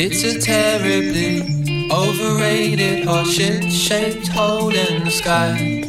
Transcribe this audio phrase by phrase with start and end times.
[0.00, 1.42] It's a terribly
[1.90, 5.82] overrated horseshit shaped hole in the sky.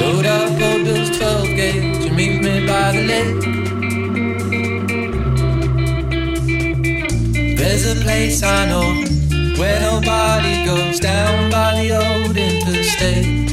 [0.00, 3.42] Load up old Bill's 12 gauge and meet me by the lake.
[7.58, 9.04] There's a place I know
[9.60, 13.50] where nobody goes down by the old interstate.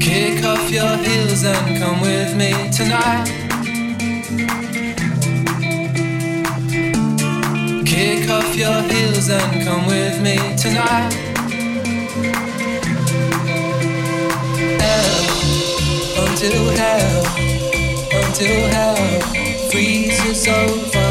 [0.00, 3.45] Kick off your heels and come with me tonight.
[7.96, 11.14] Kick off your heels and come with me tonight.
[14.82, 17.24] Hell, until hell,
[18.12, 19.20] until hell
[19.70, 21.08] freezes over.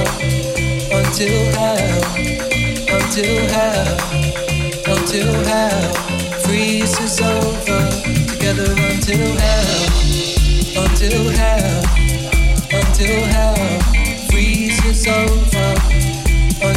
[0.94, 2.04] Until hell,
[2.94, 3.98] until hell,
[4.86, 5.94] until hell
[6.46, 7.82] freezes over.
[8.30, 9.90] Together until hell,
[10.86, 11.84] until hell,
[12.72, 13.82] until hell
[14.30, 15.75] freezes over.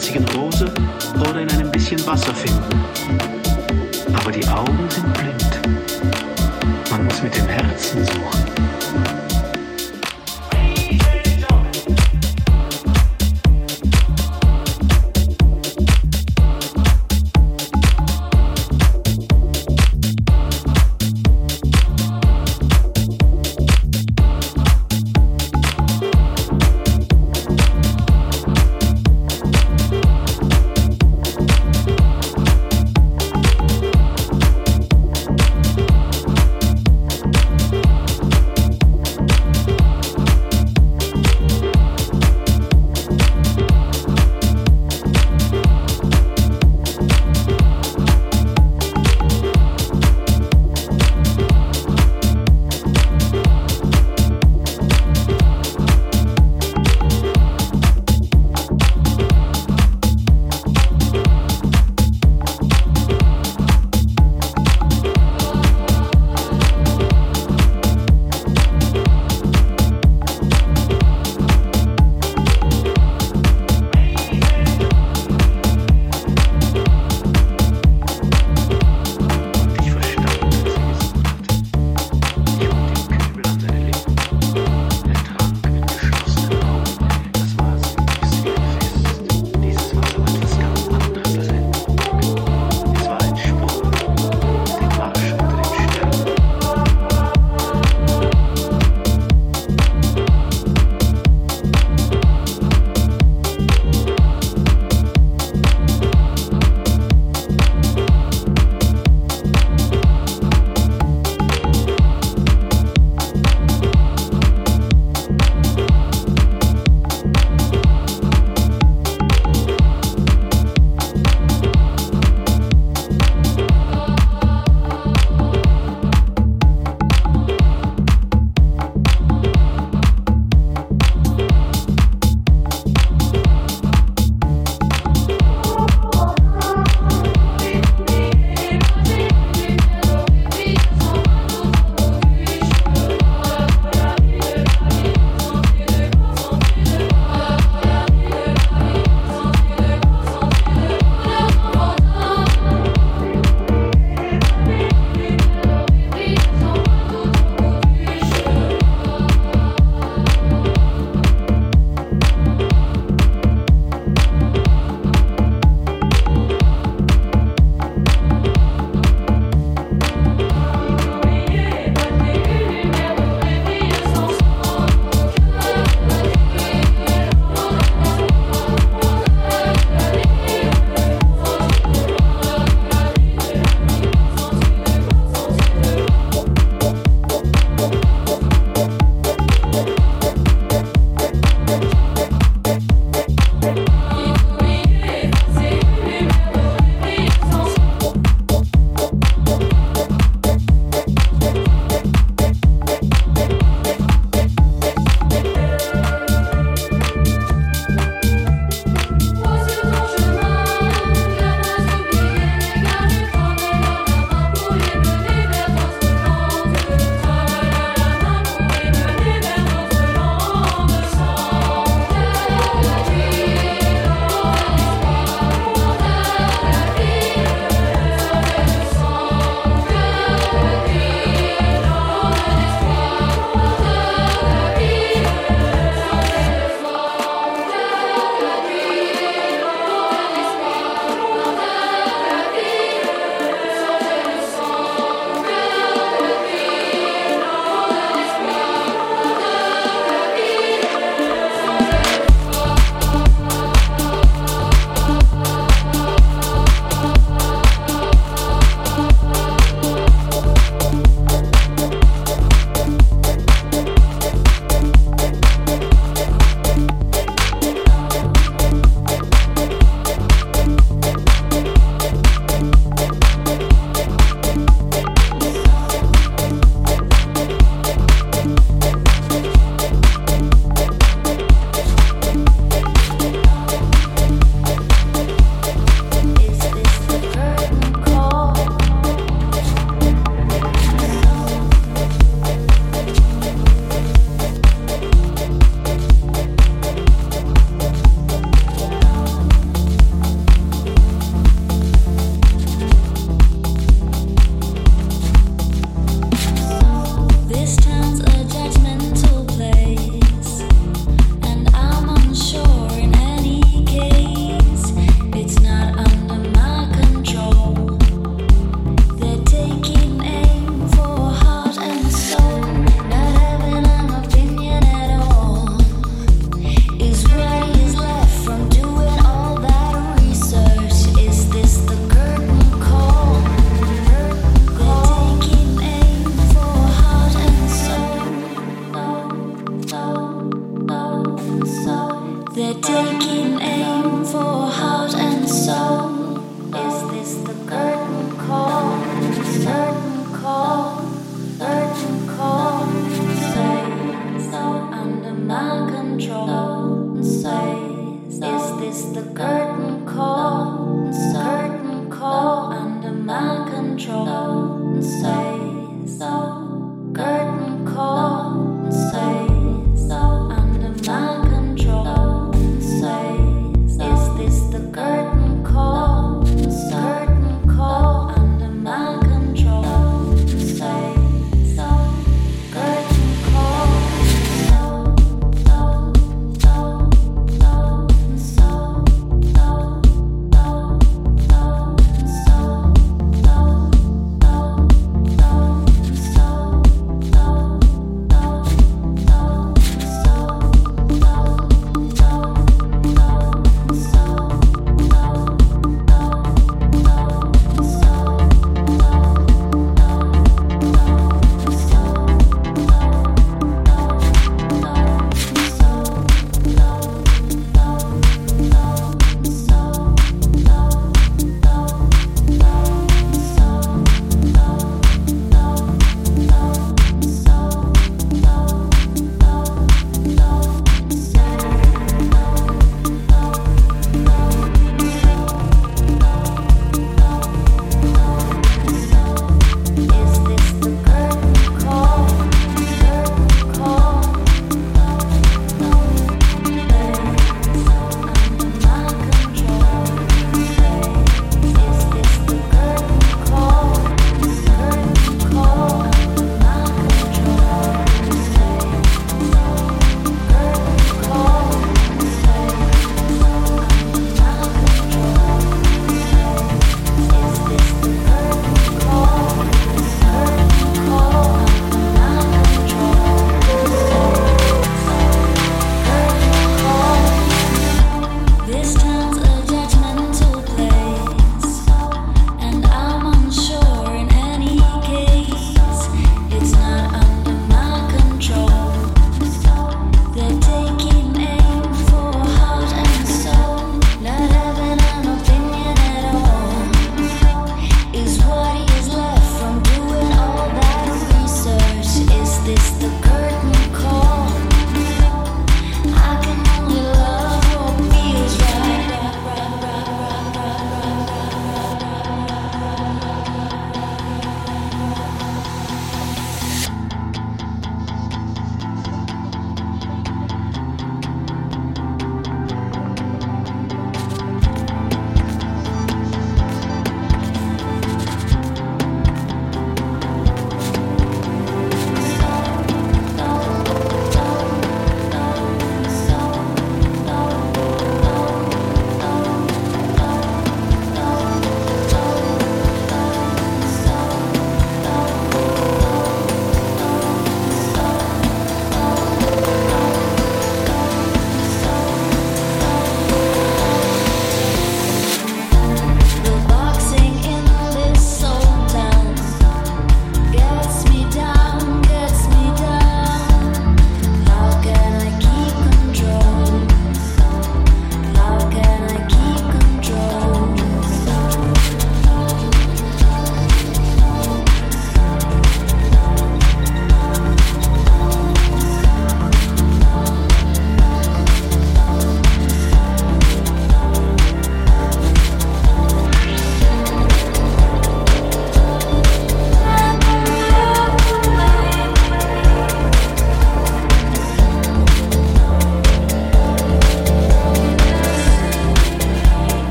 [0.00, 0.64] ranzigen Rose
[1.20, 2.69] oder in einem bisschen Wasser finden.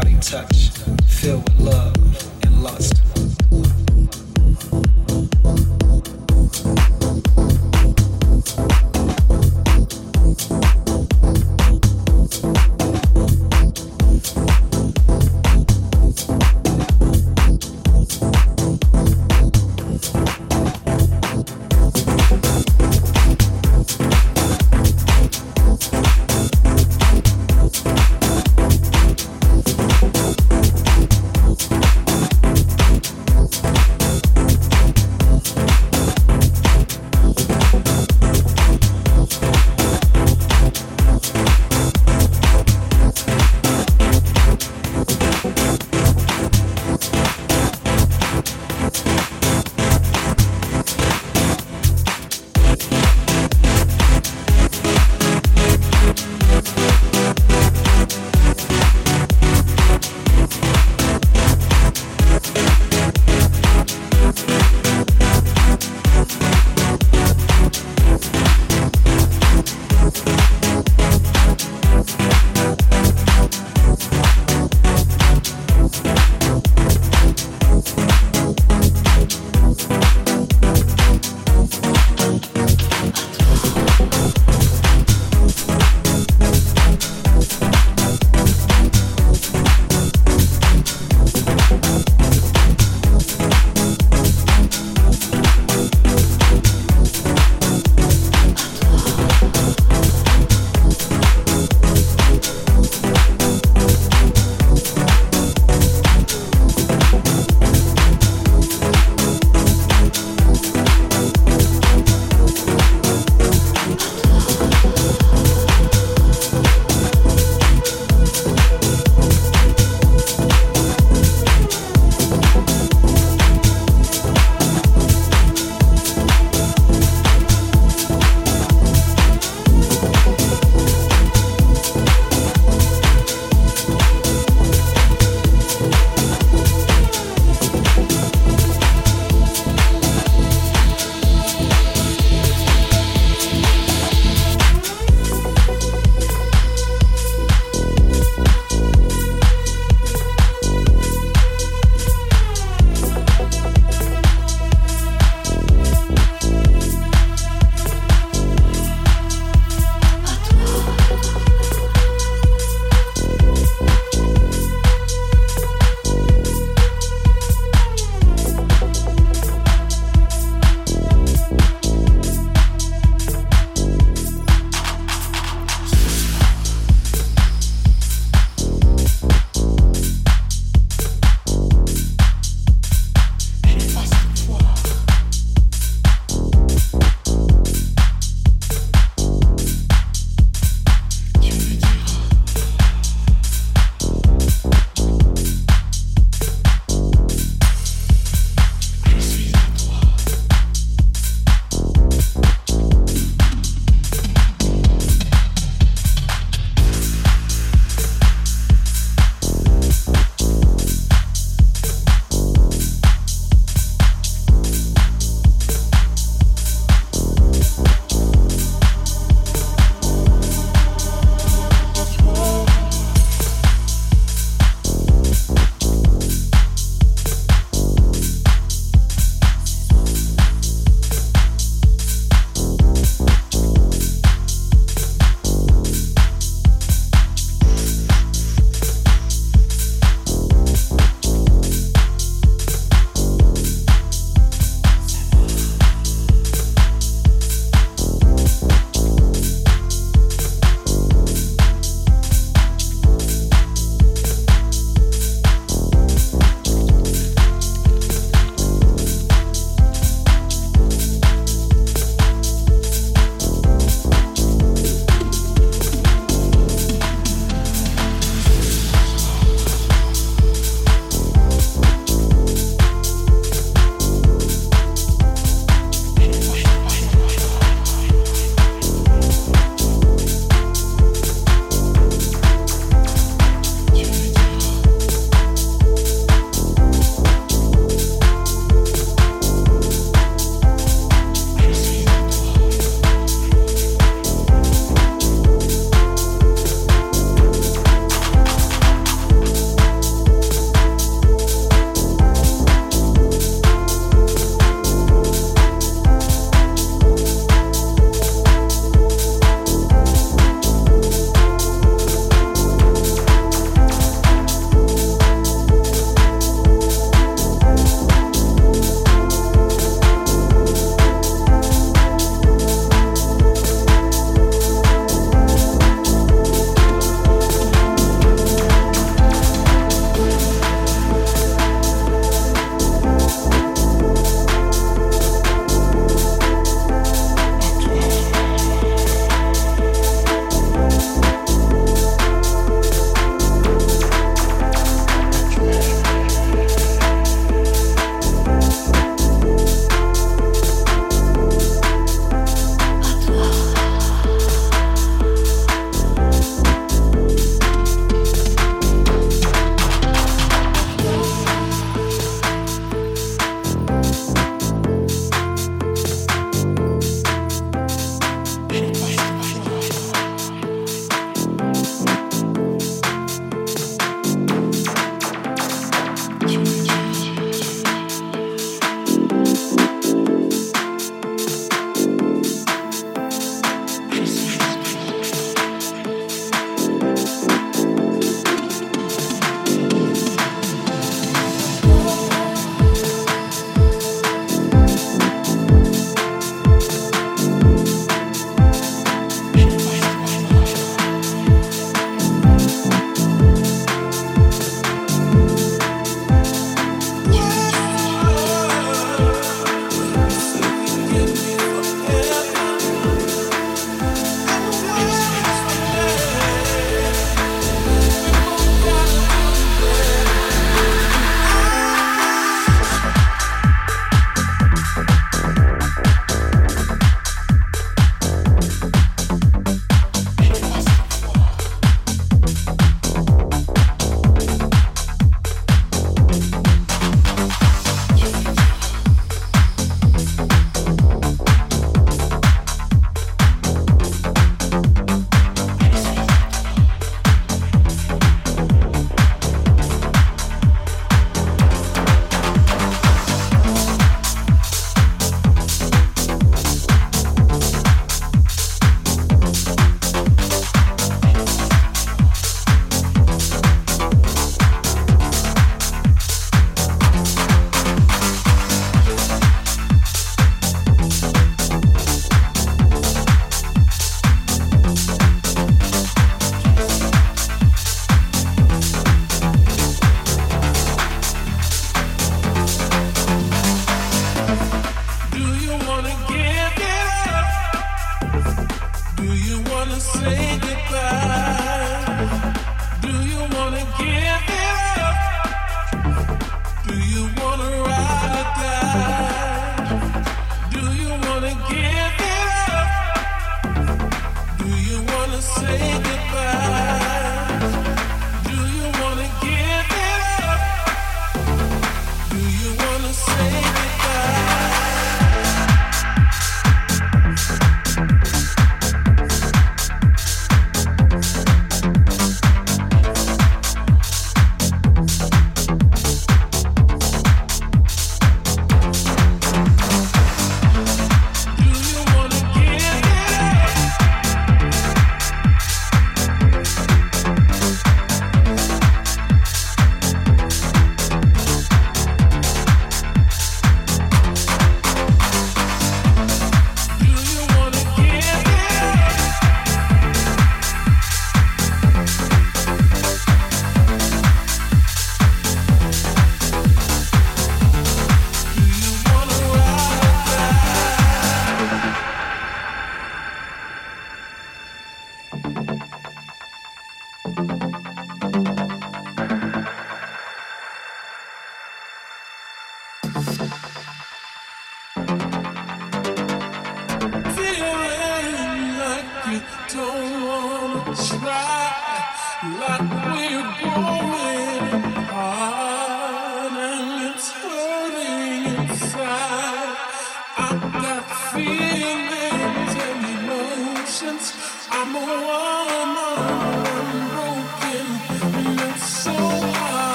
[0.00, 0.70] body touch,
[1.06, 1.94] filled with love
[2.44, 3.09] and lust.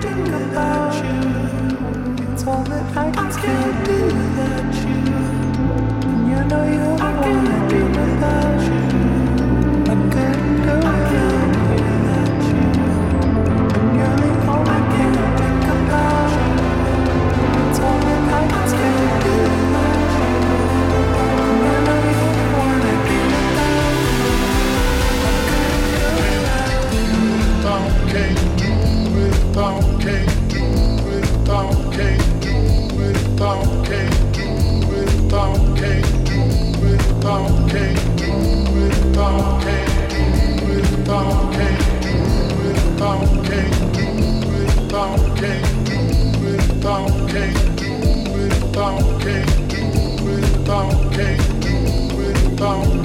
[0.00, 2.32] think about you.
[2.32, 3.10] It's all that I
[3.40, 4.17] can do.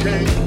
[0.06, 0.43] Okay.